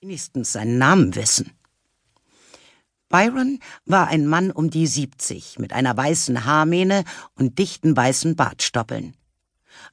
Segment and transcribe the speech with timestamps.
[0.00, 1.52] wenigstens seinen Namen wissen.
[3.10, 9.14] Byron war ein Mann um die 70 mit einer weißen Haarmähne und dichten weißen Bartstoppeln.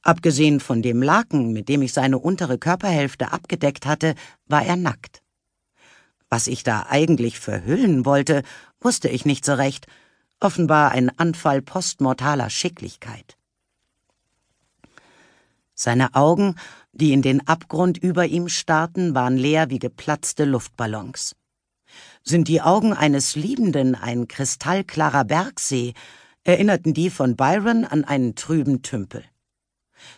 [0.02, 4.14] Abgesehen von dem Laken, mit dem ich seine untere Körperhälfte abgedeckt hatte,
[4.46, 5.22] war er nackt.
[6.30, 8.44] Was ich da eigentlich verhüllen wollte,
[8.80, 9.88] wusste ich nicht so recht.
[10.40, 13.36] Offenbar ein Anfall postmortaler Schicklichkeit.
[15.74, 16.56] Seine Augen,
[17.00, 21.36] die in den Abgrund über ihm starrten, waren leer wie geplatzte Luftballons.
[22.22, 25.94] Sind die Augen eines Liebenden ein kristallklarer Bergsee,
[26.44, 29.24] erinnerten die von Byron an einen trüben Tümpel.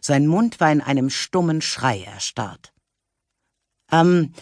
[0.01, 2.73] Sein Mund war in einem stummen Schrei erstarrt.
[3.91, 4.33] Ähm,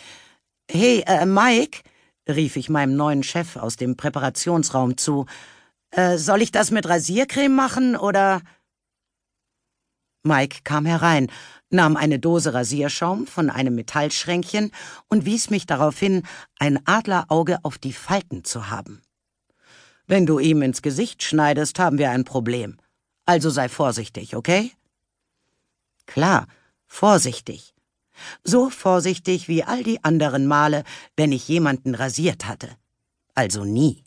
[0.70, 1.80] hey, äh, Mike,
[2.28, 5.26] rief ich meinem neuen Chef aus dem Präparationsraum zu,
[5.90, 8.42] äh, soll ich das mit Rasiercreme machen oder?
[10.24, 11.30] Mike kam herein,
[11.70, 14.70] nahm eine Dose Rasierschaum von einem Metallschränkchen
[15.08, 16.22] und wies mich darauf hin,
[16.58, 19.02] ein Adlerauge auf die Falten zu haben.
[20.06, 22.78] Wenn du ihm ins Gesicht schneidest, haben wir ein Problem.
[23.26, 24.72] Also sei vorsichtig, okay?
[26.06, 26.46] Klar,
[26.86, 27.74] vorsichtig.
[28.42, 30.84] So vorsichtig wie all die anderen Male,
[31.16, 32.70] wenn ich jemanden rasiert hatte.
[33.34, 34.02] Also nie.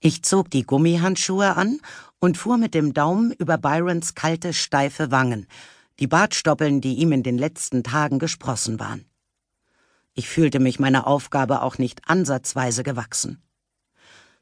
[0.00, 1.80] Ich zog die Gummihandschuhe an
[2.20, 5.46] und fuhr mit dem Daumen über Byrons kalte, steife Wangen,
[5.98, 9.04] die Bartstoppeln, die ihm in den letzten Tagen gesprossen waren.
[10.14, 13.42] Ich fühlte mich meiner Aufgabe auch nicht ansatzweise gewachsen.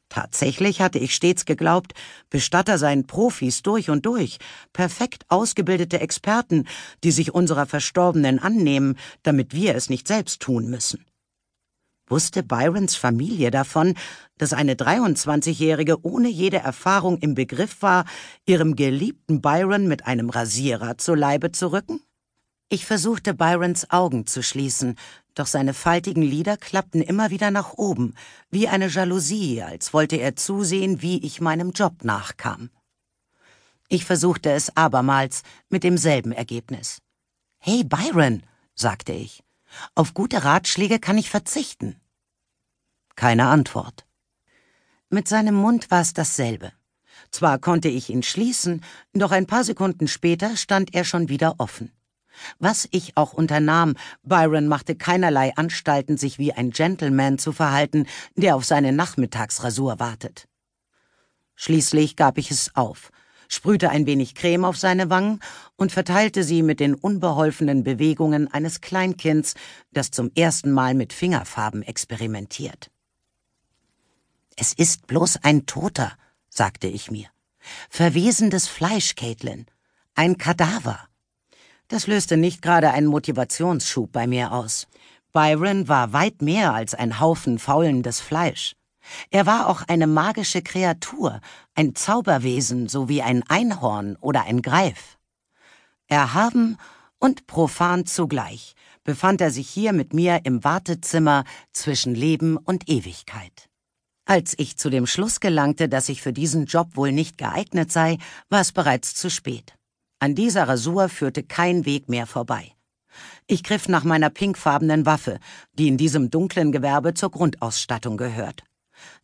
[0.09, 1.95] Tatsächlich hatte ich stets geglaubt,
[2.31, 4.39] Bestatter seien Profis durch und durch,
[4.73, 6.69] perfekt ausgebildete Experten,
[7.03, 11.05] die sich unserer Verstorbenen annehmen, damit wir es nicht selbst tun müssen.
[12.07, 13.95] Wusste Byrons Familie davon,
[14.37, 18.05] dass eine 23-Jährige ohne jede Erfahrung im Begriff war,
[18.45, 22.01] ihrem geliebten Byron mit einem Rasierer zu Leibe zu rücken?
[22.69, 24.97] Ich versuchte Byrons Augen zu schließen,
[25.35, 28.15] doch seine faltigen Lider klappten immer wieder nach oben,
[28.51, 32.71] wie eine Jalousie, als wollte er zusehen, wie ich meinem Job nachkam.
[33.89, 36.99] Ich versuchte es abermals mit demselben Ergebnis.
[37.59, 38.43] Hey Byron,
[38.75, 39.43] sagte ich,
[39.95, 42.01] auf gute Ratschläge kann ich verzichten.
[43.17, 44.07] Keine Antwort.
[45.09, 46.73] Mit seinem Mund war es dasselbe.
[47.31, 48.83] Zwar konnte ich ihn schließen,
[49.13, 51.93] doch ein paar Sekunden später stand er schon wieder offen.
[52.59, 58.57] Was ich auch unternahm, Byron machte keinerlei Anstalten, sich wie ein Gentleman zu verhalten, der
[58.57, 60.49] auf seine Nachmittagsrasur wartet.
[61.55, 63.13] Schließlich gab ich es auf
[63.49, 65.41] sprühte ein wenig Creme auf seine Wangen
[65.77, 69.55] und verteilte sie mit den unbeholfenen Bewegungen eines Kleinkinds,
[69.93, 72.91] das zum ersten Mal mit Fingerfarben experimentiert.
[74.57, 76.13] Es ist bloß ein Toter,
[76.49, 77.29] sagte ich mir.
[77.91, 79.67] Verwesendes Fleisch, Caitlin.
[80.15, 81.09] Ein Kadaver.
[81.89, 84.87] Das löste nicht gerade einen Motivationsschub bei mir aus.
[85.33, 88.77] Byron war weit mehr als ein Haufen faulendes Fleisch.
[89.31, 91.41] Er war auch eine magische Kreatur,
[91.75, 95.19] ein Zauberwesen sowie ein Einhorn oder ein Greif.
[96.07, 96.79] Erhaben
[97.19, 103.69] und profan zugleich befand er sich hier mit mir im Wartezimmer zwischen Leben und Ewigkeit.
[104.27, 108.19] Als ich zu dem Schluss gelangte, dass ich für diesen Job wohl nicht geeignet sei,
[108.49, 109.75] war es bereits zu spät.
[110.19, 112.73] An dieser Rasur führte kein Weg mehr vorbei.
[113.47, 115.39] Ich griff nach meiner pinkfarbenen Waffe,
[115.75, 118.65] die in diesem dunklen Gewerbe zur Grundausstattung gehört.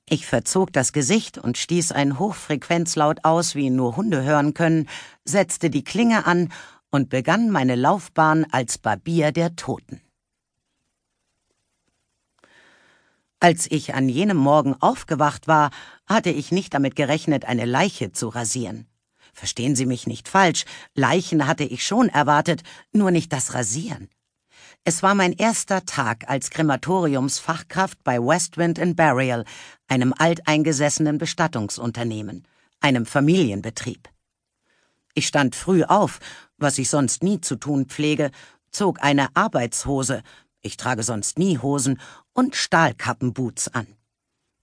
[0.09, 4.89] Ich verzog das Gesicht und stieß einen Hochfrequenzlaut aus, wie ihn nur Hunde hören können,
[5.25, 6.53] setzte die Klinge an
[6.91, 10.03] und begann meine Laufbahn als Barbier der Toten.
[13.43, 15.71] Als ich an jenem Morgen aufgewacht war,
[16.07, 18.87] hatte ich nicht damit gerechnet, eine Leiche zu rasieren.
[19.33, 22.63] Verstehen Sie mich nicht falsch, Leichen hatte ich schon erwartet,
[22.93, 24.11] nur nicht das Rasieren.
[24.85, 29.47] Es war mein erster Tag als Krematoriumsfachkraft bei Westwind in Burial,
[29.89, 32.47] einem alteingesessenen Bestattungsunternehmen,
[32.81, 34.11] einem Familienbetrieb.
[35.15, 36.19] Ich stand früh auf,
[36.59, 38.31] was ich sonst nie zu tun pflege,
[38.71, 40.23] zog eine Arbeitshose,
[40.63, 42.01] ich trage sonst nie Hosen,
[42.33, 43.87] und Stahlkappenboots an.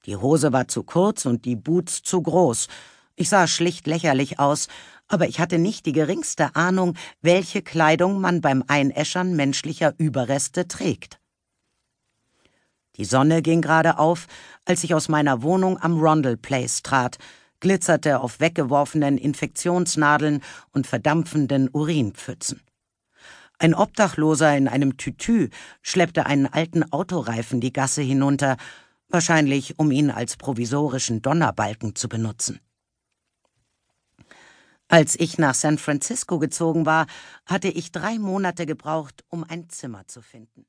[0.06, 2.68] Die Hose war zu kurz und die Boots zu groß.
[3.16, 4.68] Ich sah schlicht lächerlich aus,
[5.08, 11.20] aber ich hatte nicht die geringste Ahnung, welche Kleidung man beim Einäschern menschlicher Überreste trägt.
[12.96, 14.28] Die Sonne ging gerade auf,
[14.66, 17.18] als ich aus meiner Wohnung am Rondell Place trat,
[17.60, 20.42] glitzerte auf weggeworfenen Infektionsnadeln
[20.72, 22.62] und verdampfenden Urinpfützen.
[23.60, 25.50] Ein Obdachloser in einem Tütü
[25.82, 28.58] schleppte einen alten Autoreifen die Gasse hinunter,
[29.10, 32.60] wahrscheinlich um ihn als provisorischen Donnerbalken zu benutzen.
[34.90, 37.08] Als ich nach San Francisco gezogen war,
[37.46, 40.66] hatte ich drei Monate gebraucht, um ein Zimmer zu finden.